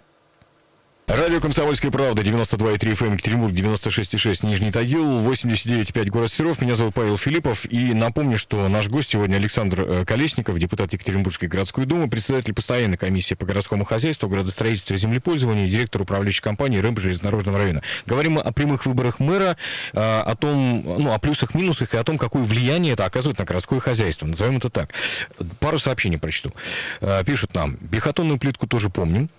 [1.10, 6.62] Радио «Комсомольская правда», 92,3 FM, Екатеринбург, 96,6 Нижний Тагил, 89,5 город Серов.
[6.62, 7.66] Меня зовут Павел Филиппов.
[7.66, 12.98] И напомню, что наш гость сегодня Александр э, Колесников, депутат Екатеринбургской городской думы, председатель постоянной
[12.98, 17.82] комиссии по городскому хозяйству, градостроительству и землепользованию, директор управляющей компании РЭМ железнодорожного района.
[18.06, 19.58] Говорим о прямых выборах мэра,
[19.94, 23.46] э, о том, ну, о плюсах, минусах и о том, какое влияние это оказывает на
[23.46, 24.28] городское хозяйство.
[24.28, 24.92] Назовем это так.
[25.60, 26.54] Пару сообщений прочту.
[27.02, 29.32] Э, пишут нам, бихотонную плитку тоже помним.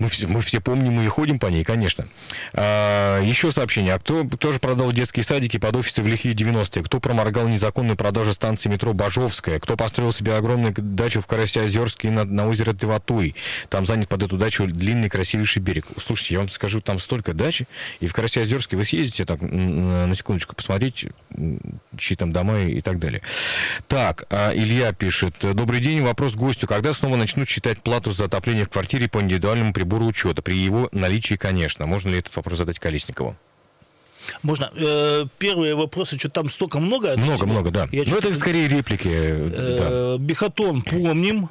[0.00, 2.08] Мы все, мы все помним и ходим по ней, конечно.
[2.52, 3.94] А, еще сообщение.
[3.94, 6.82] А кто, кто же продал детские садики под офисы в лихие 90-е?
[6.82, 9.58] Кто проморгал незаконную продажу станции метро Бажовская?
[9.60, 13.34] Кто построил себе огромную дачу в Карасе-Озерске на, на озеро Деватуй?
[13.68, 15.86] Там занят под эту дачу длинный красивейший берег.
[15.98, 17.62] Слушайте, я вам скажу, там столько дач.
[18.00, 21.06] И в Карасе-Озерске вы съездите так, на секундочку, посмотреть,
[21.96, 23.22] чьи там дома и так далее.
[23.88, 25.34] Так, а Илья пишет.
[25.40, 26.02] Добрый день.
[26.02, 26.66] Вопрос гостю.
[26.66, 30.42] Когда снова начнут считать плату за отопление в квартире по индивидуальному прибору учета?
[30.42, 31.86] При его наличии, конечно.
[31.86, 33.36] Можно ли этот вопрос задать Колесникову?
[34.42, 34.70] Можно.
[34.74, 37.16] Э, первые вопросы, что там столько много.
[37.16, 37.88] Много, много, да.
[37.92, 39.10] Я ну, это скорее реплики.
[39.10, 40.24] Э, да.
[40.24, 41.50] Бихотон помним.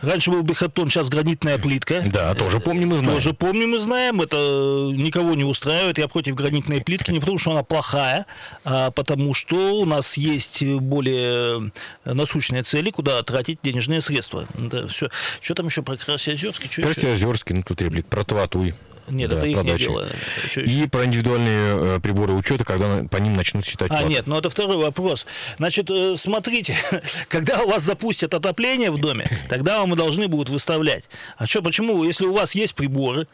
[0.00, 2.04] Раньше был бихотон, сейчас гранитная плитка.
[2.06, 3.14] Да, тоже помним и знаем.
[3.14, 4.20] Тоже помним и знаем.
[4.20, 4.36] Это
[4.94, 5.98] никого не устраивает.
[5.98, 8.26] Я против гранитной плитки не потому, что она плохая,
[8.64, 11.72] а потому что у нас есть более
[12.04, 14.46] насущные цели, куда тратить денежные средства.
[14.54, 15.08] Это все.
[15.40, 16.82] Что там еще про Красноозерский?
[16.82, 18.06] Красноозерский, ну тут реплик.
[18.06, 18.74] Про Таватуй.
[19.10, 20.08] Нет, да, это их не дело.
[20.56, 23.90] И про индивидуальные э, приборы учета, когда по ним начнут считать.
[23.90, 25.26] А, нет, ну это второй вопрос.
[25.58, 26.76] Значит, э, смотрите,
[27.28, 31.04] когда у вас запустят отопление в доме, тогда вам и должны будут выставлять.
[31.36, 33.26] А что, почему, если у вас есть приборы,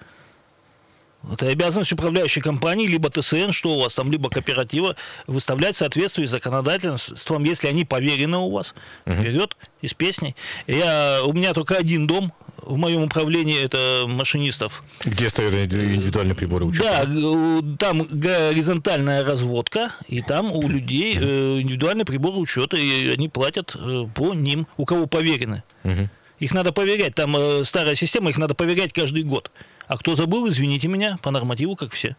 [1.32, 6.26] это обязанность управляющей компании, либо ТСН, что у вас там, либо кооператива, выставлять в соответствии
[6.26, 8.74] с законодательством, если они поверены у вас.
[9.06, 10.36] Вперед, из песни.
[10.66, 12.32] Я, у меня только один дом,
[12.66, 14.82] в моем управлении это машинистов.
[15.04, 17.04] Где стоят индивидуальные приборы учета?
[17.06, 23.74] Да, там горизонтальная разводка, и там у людей э, индивидуальные приборы учета, и они платят
[23.74, 25.62] э, по ним, у кого поверены.
[25.84, 26.08] Угу.
[26.40, 29.50] Их надо проверять, там э, старая система, их надо проверять каждый год.
[29.86, 32.16] А кто забыл, извините меня, по нормативу, как все.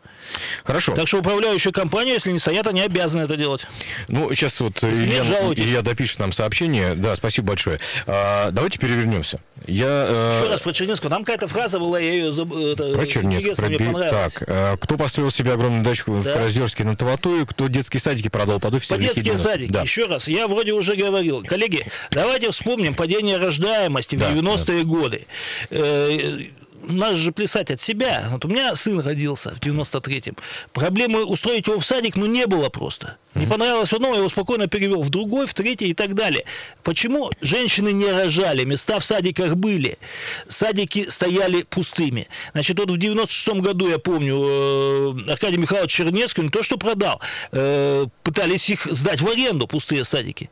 [0.64, 0.94] Хорошо.
[0.96, 3.66] Так что управляющая компания, если не стоят, они обязаны это делать.
[4.08, 5.24] Ну, сейчас вот Илья,
[5.56, 6.96] Илья допишет нам сообщение.
[6.96, 7.80] Да, спасибо большое.
[8.06, 9.40] А, давайте перевернемся.
[9.66, 10.40] Я, э...
[10.42, 11.10] Еще раз про Чернецкую.
[11.10, 12.76] Там какая-то фраза была, я ее забыл.
[12.76, 13.56] Про Чернецкую.
[13.56, 13.68] Про...
[13.68, 14.34] Мне понравилось.
[14.34, 16.20] Так, э, кто построил себе огромную дачу да.
[16.20, 18.88] в Каразерске на Таватуе, кто детские садики продал под офис.
[18.88, 19.72] По детские садики.
[19.72, 19.82] Да.
[19.82, 21.44] Еще раз, я вроде уже говорил.
[21.44, 24.84] Коллеги, давайте вспомним падение рождаемости да, в 90-е да.
[24.84, 25.28] годы.
[25.70, 26.40] Э,
[26.88, 28.26] надо же плясать от себя.
[28.30, 30.38] Вот у меня сын родился в 93-м.
[30.74, 33.18] Проблемы устроить его в садик, ну, не было просто.
[33.36, 36.46] Не понравилось одно, я его спокойно перевел в другой, в третий и так далее.
[36.84, 38.64] Почему женщины не рожали?
[38.64, 39.98] Места в садиках были.
[40.48, 42.30] Садики стояли пустыми.
[42.54, 47.20] Значит, вот в 96-м году, я помню, э, Аркадий Михайлович Чернецкий, он то, что продал,
[47.52, 50.50] э, пытались их сдать в аренду, пустые садики.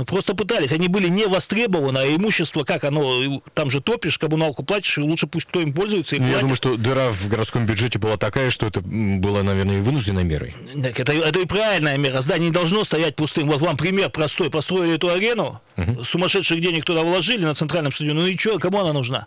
[0.00, 0.72] Ну, просто пытались.
[0.72, 5.26] Они были не востребованы, а имущество, как оно, там же топишь, коммуналку платишь, и лучше
[5.26, 6.16] пусть кто им пользуется.
[6.16, 9.76] И ну, я думаю, что дыра в городском бюджете была такая, что это было, наверное,
[9.76, 10.56] и вынужденной мерой.
[10.82, 12.22] Так, это, это и правильная мера.
[12.22, 13.48] Здание не должно стоять пустым.
[13.48, 14.48] Вот вам пример простой.
[14.48, 16.02] Построили эту арену, угу.
[16.02, 18.20] сумасшедших денег туда вложили на центральном стадионе.
[18.20, 19.26] Ну и что, кому она нужна?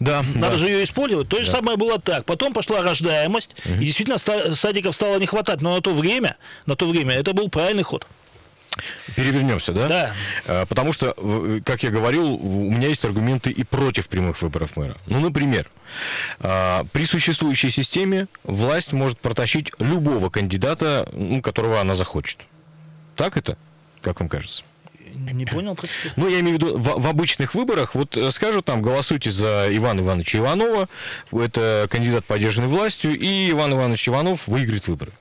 [0.00, 0.58] Да, Надо да.
[0.58, 1.28] же ее использовать.
[1.28, 1.58] То же да.
[1.58, 2.24] самое было так.
[2.24, 3.74] Потом пошла рождаемость, угу.
[3.74, 4.16] и действительно
[4.54, 5.60] садиков стало не хватать.
[5.60, 8.06] Но на то время, на то время это был правильный ход.
[9.16, 9.88] Перевернемся, да?
[9.88, 10.14] Да.
[10.46, 11.14] А, потому что,
[11.64, 14.96] как я говорил, у меня есть аргументы и против прямых выборов мэра.
[15.06, 15.68] Ну, например,
[16.40, 22.40] а, при существующей системе власть может протащить любого кандидата, ну, которого она захочет.
[23.16, 23.56] Так это?
[24.00, 24.64] Как вам кажется?
[25.14, 25.78] Не понял.
[26.16, 29.68] Ну, я имею в виду, в, в обычных выборах, вот э, скажут там, голосуйте за
[29.70, 30.88] Ивана Ивановича Иванова,
[31.32, 35.12] это кандидат, поддержанный властью, и Иван Иванович Иванов выиграет выборы.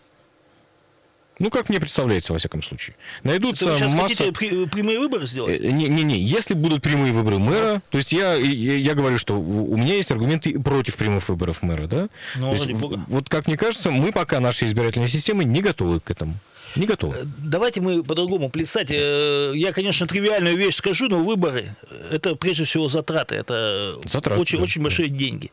[1.39, 2.95] Ну, как мне представляется, во всяком случае.
[3.23, 4.15] Найдутся вы сейчас масса...
[4.15, 5.61] хотите прямые выборы сделать?
[5.61, 9.75] Не-не-не, э, если будут прямые выборы мэра, то есть я, я, я говорю, что у
[9.75, 12.09] меня есть аргументы против прямых выборов мэра, да?
[12.35, 16.35] Ну, есть, вот как мне кажется, мы пока нашей избирательной системы не готовы к этому.
[16.75, 17.15] Не готовы.
[17.15, 18.91] Э, давайте мы по-другому плясать.
[18.91, 21.75] Э, я, конечно, тривиальную вещь скажу, но выборы–
[22.11, 23.35] это прежде всего затраты.
[23.35, 25.15] Это затраты, очень, да, очень большие да.
[25.15, 25.51] деньги.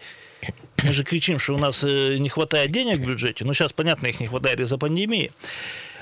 [0.82, 3.44] Мы же кричим, что у нас э, не хватает денег в бюджете.
[3.44, 5.30] Ну, сейчас, понятно, их не хватает из-за пандемии.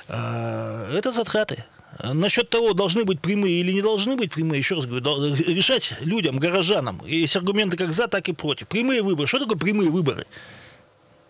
[0.09, 1.65] А, это затраты.
[2.03, 6.39] Насчет того, должны быть прямые или не должны быть прямые, еще раз говорю, решать людям,
[6.39, 7.03] горожанам.
[7.07, 8.69] Есть аргументы как за, так и против.
[8.69, 9.27] Прямые выборы.
[9.27, 10.27] Что такое прямые выборы?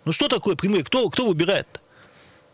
[0.04, 0.84] Ну что такое прямые?
[0.84, 1.80] Кто, кто выбирает?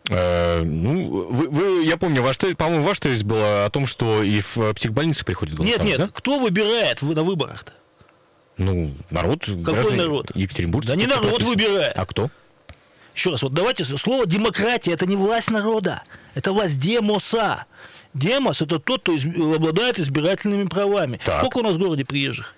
[0.09, 4.41] Э, ну, вы, вы, я помню, ваш по-моему, ваш тезис было о том, что и
[4.41, 5.83] в психбольнице приходит голосовать.
[5.83, 6.09] Нет, нет, да?
[6.13, 7.73] кто выбирает на выборах-то?
[8.57, 9.49] Ну, народ.
[9.65, 10.31] Какой народ?
[10.35, 10.85] Екатеринбург.
[10.85, 11.93] Да не народ выбирает.
[11.95, 12.29] А кто?
[13.15, 17.65] Еще раз, вот давайте, слово демократия это не власть народа, это власть демоса.
[18.13, 21.19] Демос это тот, кто из, обладает избирательными правами.
[21.23, 21.39] Так.
[21.39, 22.55] Сколько у нас в городе приезжих?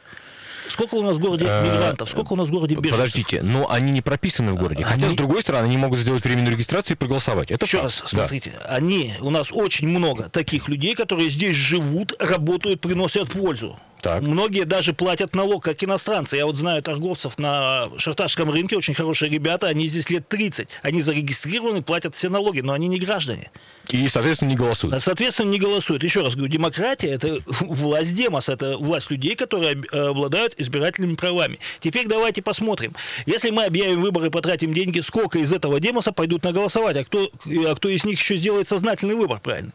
[0.67, 2.09] Сколько у нас в городе э, мигрантов?
[2.09, 2.97] Сколько у нас в городе беженцев?
[2.97, 4.83] Подождите, но они не прописаны в городе.
[4.83, 7.51] Хотя, с другой стороны, они могут сделать временную регистрацию и проголосовать.
[7.51, 8.75] Это Еще раз, смотрите, да.
[8.75, 13.79] они, у нас очень много таких людей, которые здесь живут, работают, приносят пользу.
[14.01, 14.21] Так.
[14.21, 16.37] Многие даже платят налог, как иностранцы.
[16.37, 20.69] Я вот знаю торговцев на шарташском рынке, очень хорошие ребята, они здесь лет 30.
[20.83, 23.51] Они зарегистрированы, платят все налоги, но они не граждане.
[23.89, 25.01] И, соответственно, не голосуют.
[25.01, 26.03] Соответственно, не голосуют.
[26.03, 31.57] Еще раз говорю, демократия– это власть демоса, это власть людей, которые обладают избирательными правами.
[31.79, 32.93] Теперь давайте посмотрим.
[33.25, 37.29] Если мы объявим выборы, потратим деньги, сколько из этого демоса пойдут на голосовать, а кто,
[37.45, 39.71] а кто из них еще сделает сознательный выбор правильно?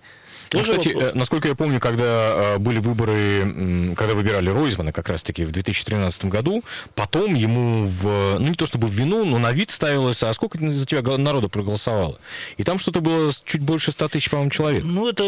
[0.53, 1.12] Ну, кстати, вопрос.
[1.12, 6.27] Э, насколько я помню, когда э, были выборы, когда выбирали Ройзмана как раз-таки в 2013
[6.27, 10.33] году, потом ему в, ну не то чтобы в вину, но на вид ставилось, а
[10.33, 12.19] сколько за тебя народу проголосовало?
[12.57, 14.85] И там что-то было чуть больше 100 тысяч, по-моему, человек.
[14.85, 15.25] Ну это,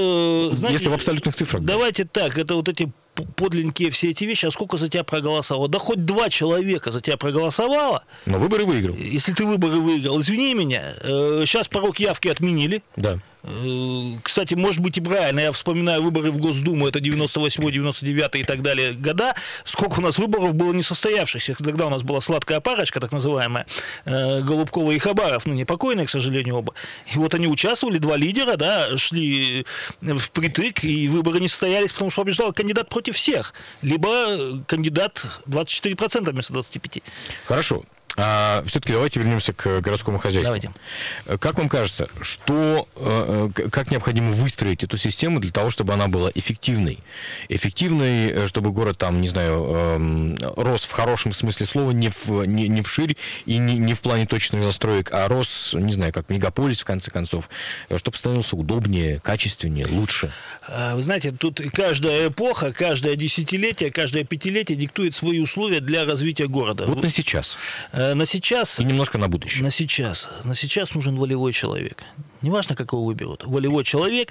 [0.57, 1.63] знаете, Если в абсолютных цифрах.
[1.63, 2.91] Давайте так, это вот эти
[3.37, 5.69] подлинники все эти вещи, а сколько за тебя проголосовало?
[5.69, 8.05] Да хоть два человека за тебя проголосовало.
[8.27, 8.97] Но выборы выиграл.
[8.97, 12.83] Если ты выборы выиграл, извини меня, сейчас э, порог явки отменили.
[12.97, 13.21] Да.
[13.47, 15.41] Э, кстати, может быть и правильно.
[15.41, 19.35] Я вспоминаю выборы в Госдуму, это 98 99 и так далее года.
[19.65, 21.55] Сколько у нас выборов было несостоявшихся.
[21.55, 23.67] Тогда у нас была сладкая парочка, так называемая,
[24.07, 26.75] э, Голубкова и Хабаров, ну, не покойные, к сожалению, оба.
[27.15, 29.67] И вот они участвовали, два лидера, да, шли
[30.01, 33.53] в притык, и выборы не состоялись, потому что побеждал кандидат против всех.
[33.83, 37.03] Либо кандидат 24% вместо 25%.
[37.47, 37.85] Хорошо.
[38.17, 40.45] А, все-таки давайте вернемся к городскому хозяйству.
[40.45, 41.39] Давайте.
[41.41, 46.07] Как вам кажется, что, э, э, как необходимо выстроить эту систему для того, чтобы она
[46.07, 47.01] была эффективной?
[47.49, 52.45] Эффективной, э, чтобы город там, не знаю, эм, рос в хорошем смысле слова, не в,
[52.45, 56.29] не, не вширь и не, не в плане точных застроек, а рос, не знаю, как
[56.31, 57.49] мегаполис, в конце концов,
[57.97, 60.33] чтобы становился удобнее, качественнее, лучше.
[60.69, 66.47] А, вы знаете, тут каждая эпоха, каждое десятилетие, каждое пятилетие диктует свои условия для развития
[66.47, 66.87] города.
[66.87, 67.57] Вот на сейчас.
[68.05, 68.81] Э, на сейчас...
[68.81, 69.63] И немножко на будущее.
[69.65, 70.29] На сейчас.
[70.45, 72.03] На сейчас нужен волевой человек.
[72.45, 73.45] Неважно, как его выберут.
[73.47, 74.29] Волевой человек,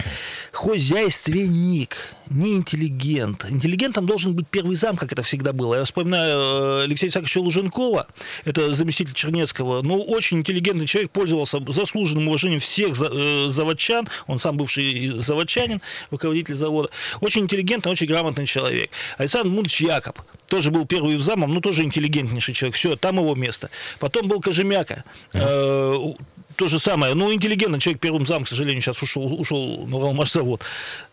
[0.52, 1.98] хозяйственник,
[2.30, 3.44] не интеллигент.
[3.50, 5.76] Интеллигентом должен быть первый зам, как это всегда было.
[5.76, 8.06] Я вспоминаю э, Алексея Исааковича Луженкова,
[8.46, 14.58] это заместитель Чернецкого, ну, очень интеллигентный человек, пользовался заслуженным уважением всех э, заводчан, он сам
[14.58, 16.90] бывший заводчанин, руководитель завода.
[17.20, 18.92] Очень интеллигентный, очень грамотный человек.
[19.18, 22.76] Александр Мундович Якоб, тоже был первый замом, но тоже интеллигентнейший человек.
[22.76, 23.72] Все, там его место.
[24.00, 25.04] Потом был Кожемяка.
[25.34, 26.14] Э,
[26.56, 27.14] то же самое.
[27.14, 30.62] Ну, интеллигентный человек первым зам, к сожалению, сейчас ушел, ушел на Уралмашзавод.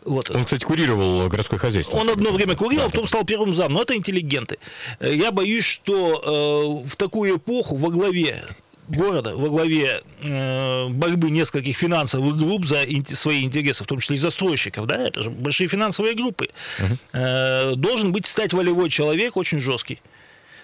[0.05, 0.31] Вот.
[0.31, 1.96] Он, кстати, курировал городское хозяйство.
[1.96, 3.72] Он одно время курировал, да, потом стал первым зам.
[3.72, 4.59] Но это интеллигенты.
[4.98, 8.42] Э, я боюсь, что э, в такую эпоху во главе
[8.90, 14.18] города во главе э, борьбы нескольких финансовых групп за свои интересы, в том числе и
[14.18, 16.48] застройщиков, да, это же большие финансовые группы,
[16.79, 20.00] uh э, должен быть стать волевой человек очень жесткий,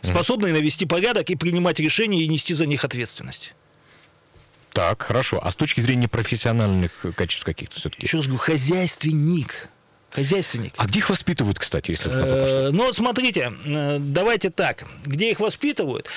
[0.02, 3.54] способный uh навести порядок и принимать решения и нести за них ответственность.
[4.76, 5.40] Так, хорошо.
[5.42, 8.04] А с точки зрения профессиональных качеств каких-то все-таки?
[8.04, 9.70] Еще раз говорю, хозяйственник.
[10.10, 10.74] Хозяйственник.
[10.76, 12.70] А где их воспитывают, кстати, если уж на то пошло?
[12.72, 14.84] Ну, смотрите, э, давайте так.
[15.06, 16.08] Где их воспитывают?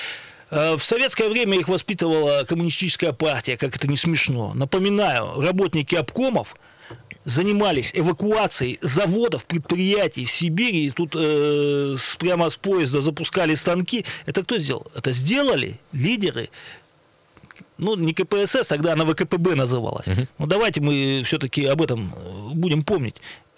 [0.52, 4.54] Э, в советское время их воспитывала коммунистическая партия, как это не смешно.
[4.54, 6.54] Напоминаю, работники обкомов
[7.24, 14.06] занимались эвакуацией заводов, предприятий в Сибири, и тут э, прямо с поезда запускали станки.
[14.26, 14.88] Это кто сделал?
[14.96, 16.50] Это сделали лидеры
[17.80, 20.08] ну, не КПСС, тогда она ВКПБ называлась.
[20.08, 20.28] Uh-huh.
[20.38, 22.14] Ну, давайте мы все-таки об этом
[22.54, 23.16] будем помнить.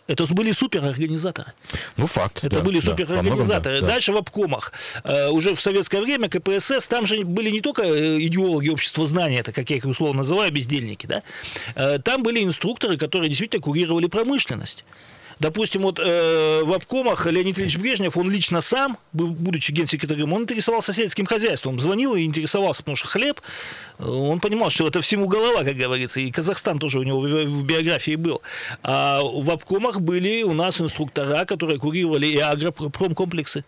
[0.08, 1.54] Это были суперорганизаторы.
[1.96, 2.44] Ну, факт.
[2.44, 3.76] Это да, были суперорганизаторы.
[3.76, 3.88] Да, да.
[3.94, 4.74] Дальше в обкомах.
[5.04, 9.40] Э, уже в советское время КПСС, там же были не только э, идеологи общества знания,
[9.40, 11.24] это как я их условно называю, бездельники, да?
[11.76, 14.84] Э, там были инструкторы, которые действительно курировали промышленность.
[15.42, 20.94] Допустим, вот э, в обкомах Леонид Ильич Брежнев, он лично сам, будучи генсекретарем, он интересовался
[20.94, 23.42] сельским хозяйством, звонил и интересовался, потому что хлеб,
[23.98, 27.64] э, он понимал, что это всему голова, как говорится, и Казахстан тоже у него в
[27.64, 28.44] биографии был.
[28.84, 33.66] А в обкомах были у нас инструктора, которые курировали и агропромкомплексы.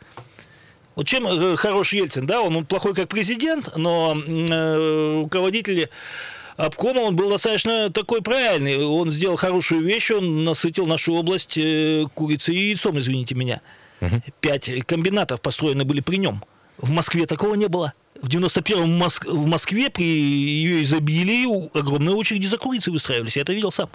[0.93, 5.89] Вот чем э, хорош Ельцин, да, он, он плохой как президент, но э, руководители
[6.57, 8.85] обкома, он был достаточно такой правильный.
[8.85, 13.61] Он сделал хорошую вещь, он насытил нашу область э, курицей и яйцом, извините меня.
[14.01, 14.21] Угу.
[14.41, 16.43] Пять комбинатов построены были при нем.
[16.77, 17.93] В Москве такого не было.
[18.21, 19.01] В 91-м
[19.37, 23.35] в Москве при ее изобилии огромные очереди за курицей выстраивались.
[23.35, 23.89] Я это видел сам.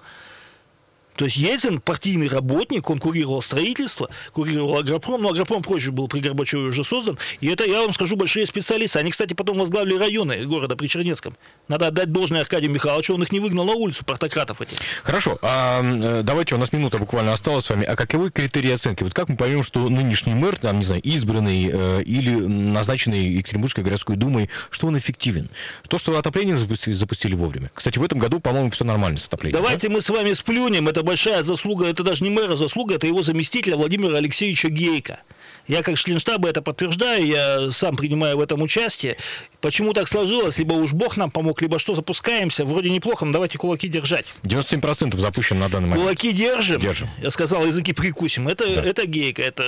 [1.18, 6.20] То есть Ельцин, партийный работник, он курировал строительство, курировал агропром, но агропром позже был при
[6.20, 7.18] Горбачеве уже создан.
[7.40, 9.00] И это, я вам скажу, большие специалисты.
[9.00, 11.36] Они, кстати, потом возглавили районы города при Чернецком.
[11.66, 14.78] Надо отдать должное Аркадию Михайловичу, он их не выгнал на улицу, партократов этих.
[15.02, 17.84] Хорошо, а, э, давайте, у нас минута буквально осталась с вами.
[17.84, 19.02] А каковы критерии оценки?
[19.02, 23.82] Вот как мы поймем, что нынешний мэр, там, не знаю, избранный э, или назначенный Екатеринбургской
[23.82, 25.50] городской думой, что он эффективен?
[25.88, 27.72] То, что отопление запустили, запустили вовремя.
[27.74, 29.60] Кстати, в этом году, по-моему, все нормально с отоплением.
[29.60, 29.94] Давайте да?
[29.94, 33.76] мы с вами сплюнем, это большая заслуга, это даже не мэра заслуга, это его заместителя
[33.76, 35.20] Владимира Алексеевича Гейка.
[35.66, 39.16] Я как член штаба это подтверждаю, я сам принимаю в этом участие.
[39.62, 40.58] Почему так сложилось?
[40.58, 42.66] Либо уж Бог нам помог, либо что, запускаемся.
[42.66, 44.26] Вроде неплохо, но давайте кулаки держать.
[44.42, 46.02] 97% запущен на данный момент.
[46.02, 46.78] Кулаки держим.
[46.80, 47.08] Держим.
[47.22, 48.46] Я сказал, языки прикусим.
[48.46, 48.82] Это, да.
[48.84, 49.42] это гейка.
[49.42, 49.62] Это,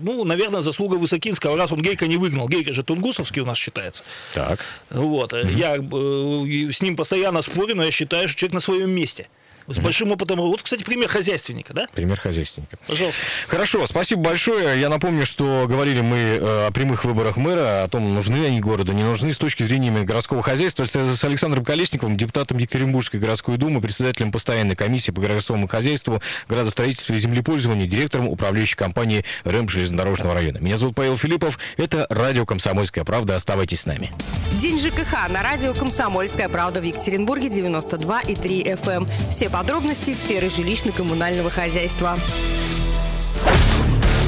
[0.00, 2.48] ну, наверное, заслуга Высокинского, раз он гейка не выгнал.
[2.48, 4.02] Гейка же Тунгусовский у нас считается.
[4.32, 4.60] Так.
[4.90, 5.32] Вот.
[5.34, 5.48] Угу.
[5.48, 9.28] Я э, с ним постоянно спорю, но я считаю, что человек на своем месте
[9.66, 10.40] с большим опытом.
[10.40, 11.86] Вот, кстати, пример хозяйственника, да?
[11.92, 12.76] Пример хозяйственника.
[12.86, 13.20] Пожалуйста.
[13.48, 14.80] Хорошо, спасибо большое.
[14.80, 18.92] Я напомню, что говорили мы э, о прямых выборах мэра, о том, нужны они городу,
[18.92, 20.84] не нужны с точки зрения городского хозяйства.
[20.84, 27.18] С Александром Колесниковым, депутатом Екатеринбургской городской думы, председателем постоянной комиссии по городскому хозяйству, градостроительству и
[27.18, 30.58] землепользованию, директором управляющей компании РЭМ железнодорожного района.
[30.58, 31.58] Меня зовут Павел Филиппов.
[31.76, 33.36] Это радио «Комсомольская правда».
[33.36, 34.12] Оставайтесь с нами.
[34.60, 39.08] День ЖКХ на радио «Комсомольская правда» в Екатеринбурге 92,3 FM.
[39.30, 42.18] Все подробности сферы жилищно-коммунального хозяйства.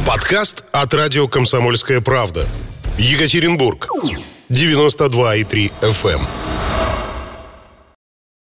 [0.06, 2.46] Подкаст от радио «Комсомольская правда».
[2.96, 3.88] Екатеринбург.
[4.50, 6.20] 92,3 FM.